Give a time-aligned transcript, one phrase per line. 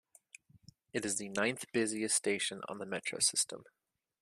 [0.93, 3.65] It is the ninth-busiest station on the Metro system.